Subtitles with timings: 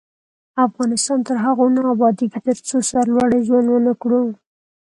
[0.67, 4.21] افغانستان تر هغو نه ابادیږي، ترڅو سرلوړي ژوند ونه کړو.